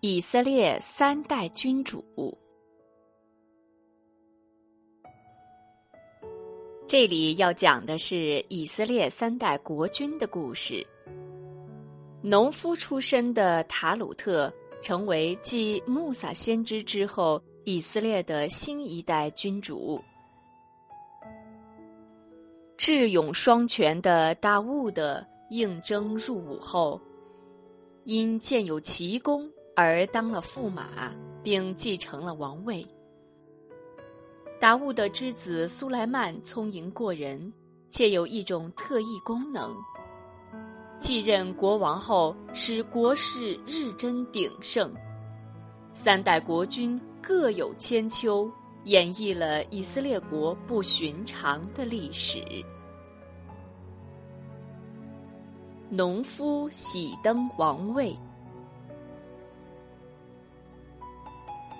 [0.00, 2.04] 以色列三代君主。
[6.86, 10.86] 这里要讲的是以色列三代国君的故事。
[12.22, 20.00] 农夫出身的塔鲁特成为继穆萨先知之后以色列的新一代君主。
[22.76, 27.00] 智勇双全的大兀的应征入伍后，
[28.04, 29.50] 因建有奇功。
[29.80, 31.14] 而当了驸马，
[31.44, 32.84] 并继承了王位。
[34.58, 37.52] 达悟的之子苏莱曼聪颖过人，
[37.88, 39.72] 且有一种特异功能。
[40.98, 44.92] 继任国王后，使国势日臻鼎盛。
[45.92, 48.50] 三代国君各有千秋，
[48.82, 52.42] 演绎了以色列国不寻常的历史。
[55.88, 58.16] 农夫喜登王位。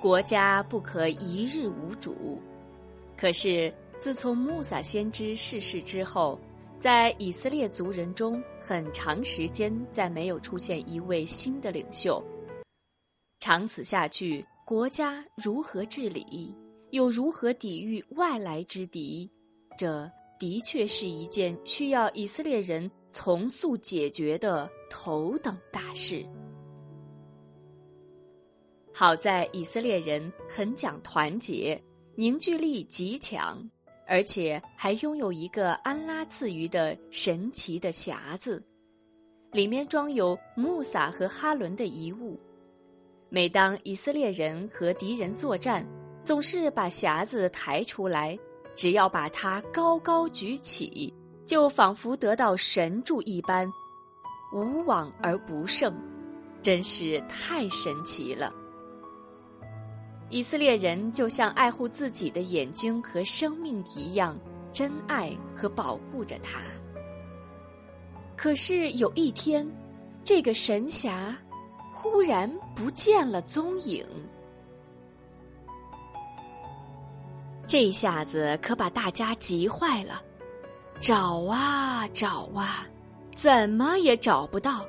[0.00, 2.40] 国家不可一日无主，
[3.16, 6.38] 可是自从穆萨先知逝世之后，
[6.78, 12.22] 在以色列族人中很长时间再没有出现一位新的领袖。
[13.40, 16.54] 长此下去，国家如何治理，
[16.90, 19.28] 又如何抵御外来之敌？
[19.76, 26.24] 这的确是一件需要以色列人从速解决的头等大事。
[28.98, 31.84] 好在以色列人很讲团结，
[32.16, 33.70] 凝聚力极强，
[34.08, 38.64] 而且还拥有一个安拉赐予的神奇的匣子，
[39.52, 42.40] 里面装有穆萨和哈伦的遗物。
[43.28, 45.86] 每当以色列人和敌人作战，
[46.24, 48.36] 总是把匣子抬出来，
[48.74, 51.14] 只要把它高高举起，
[51.46, 53.72] 就仿佛得到神助一般，
[54.52, 55.94] 无往而不胜，
[56.62, 58.52] 真是太神奇了。
[60.30, 64.38] 以色列人就像爱护自己的眼睛和生命一样，
[64.72, 66.60] 珍爱和保护着它。
[68.36, 69.66] 可是有一天，
[70.22, 71.34] 这个神匣
[71.94, 74.06] 忽然不见了踪影。
[77.66, 80.22] 这下子可把大家急坏了，
[81.00, 82.86] 找啊找啊，
[83.34, 84.86] 怎么也找不到。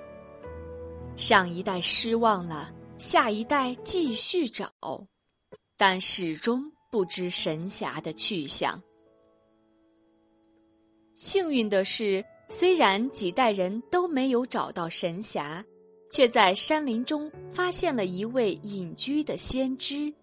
[1.16, 4.72] 上一代失望了，下一代继续找。
[5.80, 8.84] 但始终不知神侠的去向。
[11.16, 15.64] 幸运的是，虽然几代人都没有找到神侠，
[16.12, 20.14] 却在山林中发现了一位隐居的先知。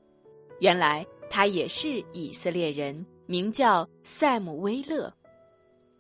[0.61, 5.15] 原来他也是以色列人，名叫塞姆威勒。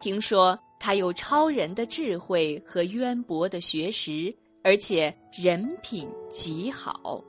[0.01, 7.25] 听说他有超人的智慧和渊博的学识，而且人品极好。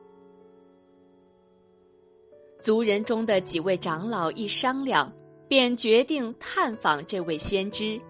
[2.67, 5.13] 族人中的几位长老一商量，
[5.47, 8.01] 便决定探访这位先知，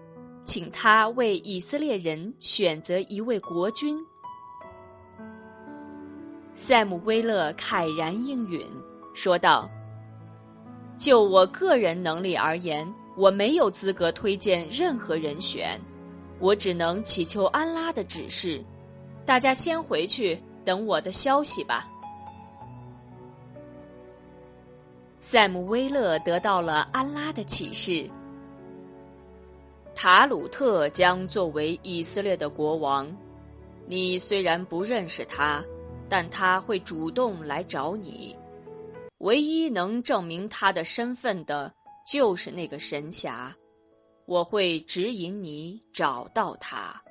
[0.42, 3.96] 请他为以色列人选择一位国君。
[6.54, 8.66] 塞姆威勒慨然应允，
[9.14, 9.70] 说道
[10.98, 15.80] ：“就我个人能力而言，我没有资格推荐任何人选，
[16.40, 18.64] 我只能祈求安拉的指示。
[19.24, 21.88] 大家先回去等我的消息吧。”
[25.20, 28.08] 塞姆威勒得到了安拉的启示：
[29.92, 33.16] 塔鲁特将作为以色列的国王。
[33.88, 35.64] 你虽然不认识他，
[36.08, 38.36] 但他会主动来找你。
[39.18, 41.74] 唯一能证明他的身份的，
[42.06, 43.56] 就是那个神侠。
[44.24, 47.02] 我会指引你找到他。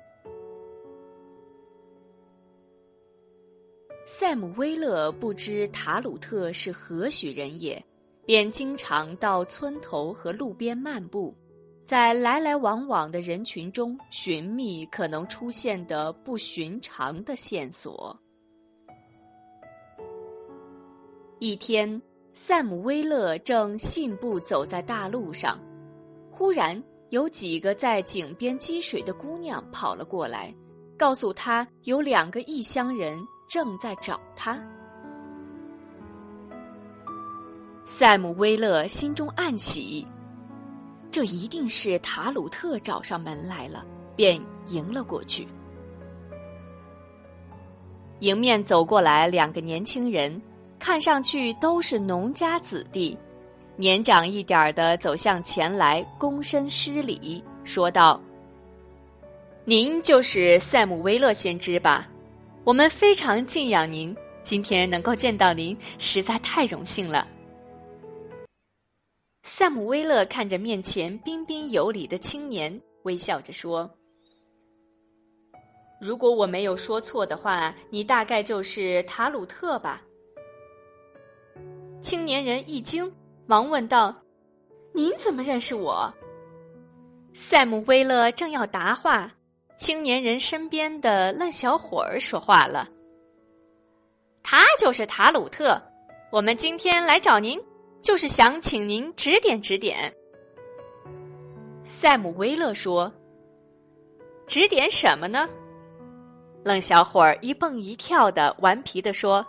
[4.06, 7.84] 塞姆威勒不知塔鲁特是何许人也。
[8.28, 11.34] 便经常到村头和路边漫步，
[11.86, 18.20] 在来来往往的人群中寻觅可能出现的不寻常的线索。
[21.38, 22.02] 一天，
[22.34, 25.58] 塞姆威勒正信步走在大路上，
[26.30, 30.54] 忽然有几个在井边积水的姑娘跑了过来，
[30.98, 33.18] 告诉他有两个异乡人
[33.48, 34.62] 正在找他。
[37.90, 40.06] 塞姆威勒心中暗喜，
[41.10, 43.82] 这一定是塔鲁特找上门来了，
[44.14, 45.48] 便迎了过去。
[48.20, 50.42] 迎面走过来两个年轻人，
[50.78, 53.16] 看上去都是农家子弟，
[53.76, 58.20] 年长一点的走向前来，躬身施礼，说道
[59.64, 62.06] ：“您就是塞姆威勒先知吧？
[62.64, 67.26] 我们非常敬仰您，今天能够见到您，实在太荣幸了。”
[69.48, 73.96] 萨姆威勒看着面前彬彬有礼的青年，微笑着说
[76.02, 80.02] ：“如果我没有说错的话，你大概就是塔鲁特吧？”
[82.02, 83.14] 青年人一惊，
[83.46, 84.16] 忙问道
[84.92, 86.12] ：“您怎么认识我？”
[87.32, 89.32] 塞姆威勒正要答话，
[89.78, 92.90] 青年人身边的愣小伙儿说话了
[94.44, 95.84] ：“他就是塔鲁特，
[96.30, 97.62] 我们今天来找您，
[98.08, 100.14] 就是想请您指点指点。”
[101.84, 103.12] 塞姆威勒说
[104.48, 105.46] ：“指点什么呢？”
[106.64, 109.46] 愣小伙儿一蹦一跳的，顽皮的说。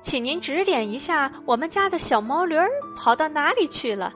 [0.00, 4.14] 请您指点一下，我们家的小毛驴儿跑到哪里去了？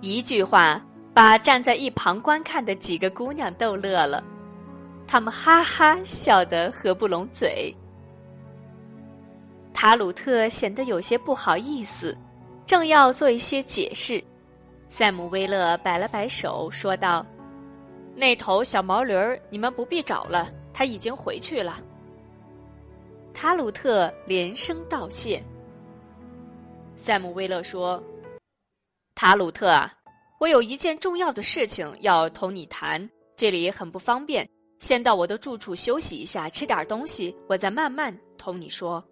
[0.00, 0.84] 一句话
[1.14, 4.24] 把站在一旁观看的几个姑娘逗乐了，
[5.06, 7.72] 他们哈哈笑得合不拢嘴。
[9.84, 12.16] 塔鲁特显得有些不好意思，
[12.64, 14.24] 正要做一些解释，
[14.88, 17.26] 塞姆威勒摆了摆手，说道
[18.16, 21.82] ：“那头小毛驴儿，你们不必找了，它已经回去了。”
[23.34, 25.44] 塔鲁特连声道谢。
[26.96, 28.02] 塞姆威勒说
[29.14, 29.92] ：“塔鲁特啊，
[30.40, 34.48] 我有一件重要的事情要同你谈，这里很不方便，
[34.78, 39.04] 先到我的住处休息一下，吃点东西，我再慢慢同你说。”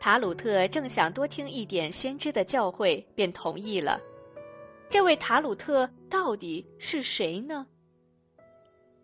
[0.00, 4.00] 塔鲁特正想多听一点先知的教诲，便同意了。
[4.88, 7.66] 这位塔鲁特到底是谁呢？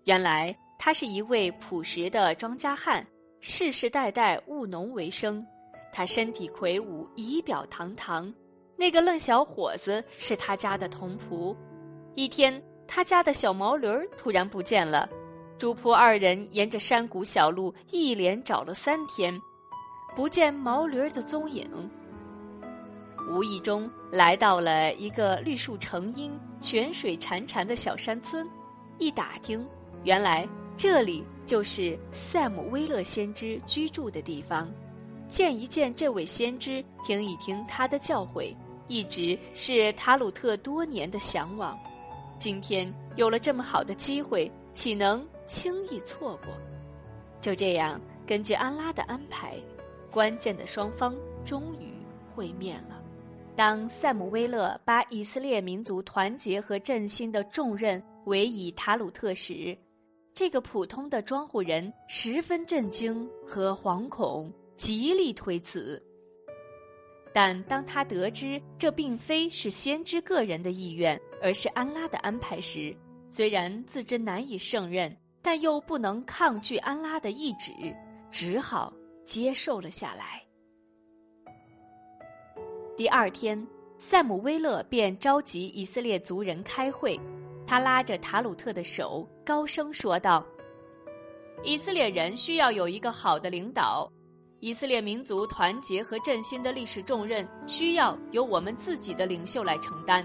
[0.05, 0.57] 原来。
[0.79, 3.07] 他是一位朴实的庄稼汉，
[3.41, 5.45] 世世代代务农为生。
[5.91, 8.33] 他身体魁梧，仪表堂堂。
[8.77, 11.57] 那个愣小伙子是他家的童仆。
[12.15, 13.89] 一天，他家的小毛驴
[14.19, 15.09] 突然不见了。
[15.59, 19.41] 主仆二人沿着山谷小路一连找了三天，
[20.17, 21.69] 不见毛驴儿的踪影。
[23.31, 28.49] 无意中来到了一个绿树成荫、泉水潺潺的小山村，
[28.99, 29.65] 一打听，
[30.05, 30.49] 原来。
[30.79, 34.71] 这里就是塞姆威勒先知居住的地方，
[35.27, 38.55] 见一见这位先知，听一听他的教诲，
[38.87, 41.79] 一直是塔鲁特多年的向往。
[42.39, 46.49] 今天有了这么好的机会，岂能轻易错过？
[47.41, 49.55] 就这样，根据安拉的安排，
[50.17, 51.15] 关键的双方
[51.45, 51.93] 终于
[52.35, 53.03] 会面了。
[53.55, 59.77] 当塞姆威勒把以色列民族团结和振兴的重任委以塔鲁特时，
[60.33, 66.03] 这个普通的庄户人十分震惊和惶恐，极力推辞。
[67.35, 72.97] 但当他得知这并非是先知个人的意愿，而是安拉的安排时，
[73.29, 77.75] 虽然自知难以胜任，但又不能抗拒安拉的意志，
[78.31, 78.95] 只好
[79.27, 80.45] 接受了下来。
[82.97, 83.67] 第二天，
[83.99, 87.21] 塞姆威勒便召集以色列族人开会。
[87.67, 90.47] 他拉着塔鲁特的手，高声说道
[91.65, 94.13] ：“以色列人需要有一个好的领导，
[94.61, 100.25] 以色列民族团结和振兴的历史重任需要由我们自己的领袖来承担。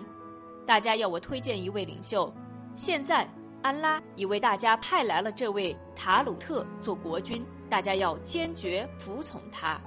[0.67, 2.31] 大家要我推荐一位领袖，
[2.75, 3.27] 现在
[3.63, 9.81] 安拉已为大家派来了这位塔鲁特做国君，大家要坚决服从他。”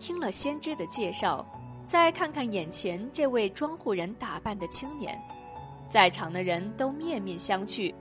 [0.00, 1.44] 听了先知的介绍。
[1.86, 5.20] 再看看眼前这位庄户人打扮的青年，
[5.86, 7.94] 在场的人都面面相觑，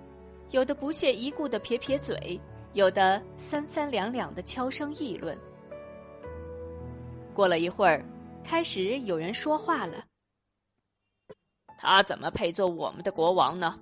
[0.51, 2.39] 有的不屑一顾的撇撇嘴，
[2.71, 5.37] 有的三三两两的悄声议论。
[7.33, 8.05] 过了一会儿，
[8.41, 10.05] 开始有人说话了
[11.77, 13.81] ：“他怎么配做我们的国王呢？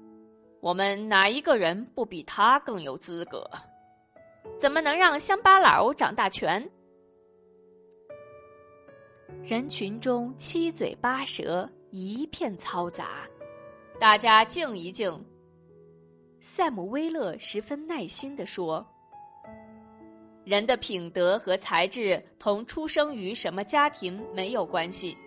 [0.61, 3.49] 我们哪一个人不比他更有资格？
[4.57, 6.71] 怎么能让乡巴佬掌大权？”
[9.43, 13.27] 人群中七嘴八舌，一片嘈杂。
[13.99, 15.25] 大家静一静。
[16.39, 18.87] 塞姆威勒十分耐心地说
[20.45, 25.17] ：“人的品德和才智同出生于什么家庭没有关系。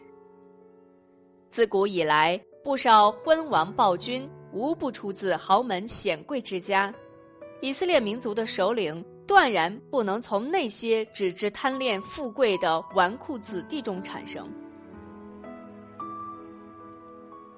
[1.51, 6.95] 自古以来，不少昏王暴君无不出自豪门显贵之家。
[7.61, 14.47] 以色列民族的首领。”断然不能从那些只知贪恋富贵的纨绔子弟中产生。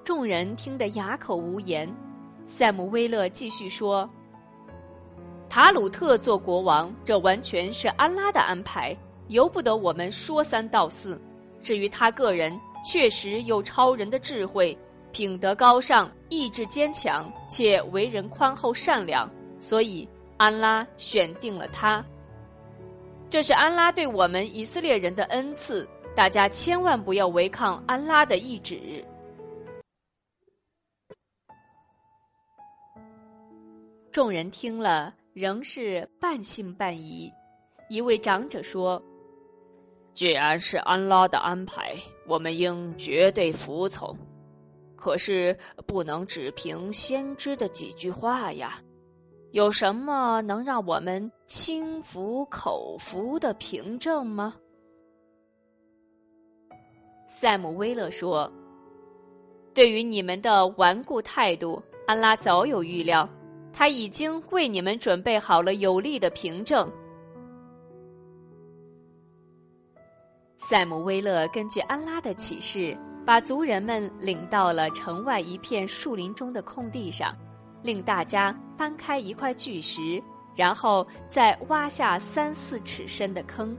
[0.05, 1.93] 众人听得哑口无言。
[2.45, 4.09] 塞姆威勒继续说
[5.49, 8.95] ：“塔鲁特做国王，这完全是安拉的安排，
[9.27, 11.21] 由不得我们说三道四。
[11.59, 14.77] 至于他个人，确实有超人的智慧，
[15.11, 22.05] 品德高尚，意志坚强，且为人宽厚善良。”所以安拉选定了他。
[23.27, 29.03] 这是安拉对我们以色列人的恩赐，大家千万不要违抗安拉的意志。
[34.11, 37.33] 众人听了，仍是半信半疑。
[37.89, 39.01] 一位长者说
[40.13, 41.95] ：“既然是安拉的安排，
[42.27, 44.15] 我们应绝对服从。
[44.97, 48.81] 可是不能只凭先知的几句话呀。
[49.51, 54.55] 有什么能让我们心服口服的凭证吗？”
[57.27, 58.51] 塞姆威勒说
[59.73, 63.29] ：“对于你们的顽固态度，安拉早有预料。”
[63.73, 66.91] 他已经为你们准备好了有力的凭证。
[70.57, 77.35] 塞姆威勒根据安拉的启示，把族人们领到了城外一片树林中的空地上，
[77.83, 80.23] 令大家搬开一块巨石，
[80.55, 83.75] 然后再挖下三四尺深的坑。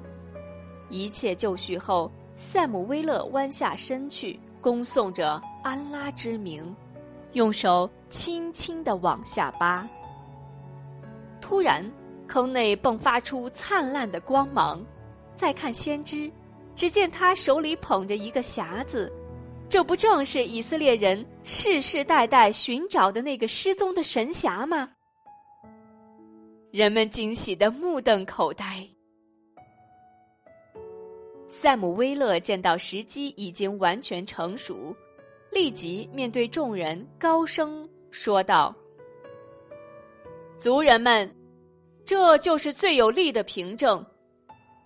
[0.90, 6.76] 一切就绪后，塞姆威勒弯下身去，恭颂着安拉之名。
[7.32, 9.88] 用手轻轻地往下扒，
[11.40, 11.90] 突然，
[12.26, 14.84] 坑内迸发出灿烂的光芒。
[15.34, 16.30] 再看先知，
[16.76, 19.10] 只见他手里捧着一个匣子，
[19.68, 24.90] 这不正是以色列人世世代代寻找的那个失踪的神匣吗？
[26.70, 28.88] 人们惊喜的目瞪口呆。
[31.46, 34.96] 塞姆威勒见到时机已经完全成熟。
[35.50, 38.74] 立即面对众人高声说道
[40.58, 41.34] ：“族人们，
[42.04, 44.04] 这就是最有力的凭证。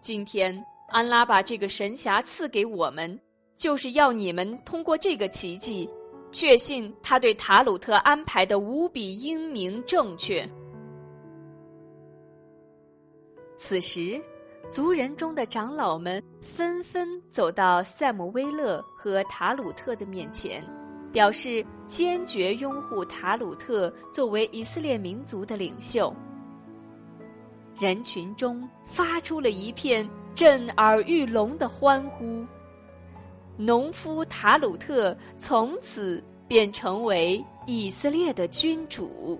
[0.01, 3.21] 今天安拉把这个神匣赐给我们，
[3.63, 5.89] 就是要你们通过这个奇迹，
[6.33, 10.45] 确信他对塔鲁特安排的无比英明正确。”
[13.57, 14.21] 此时。
[14.71, 20.65] 族人中的长老们纷纷走到塞姆威勒和塔鲁特的面前，
[21.13, 26.15] 表示坚决拥护塔鲁特作为以色列民族的领袖。
[27.79, 32.47] 人群中发出了一片震耳欲聋的欢呼，
[33.65, 39.39] 农夫塔鲁特从此便成为以色列的君主。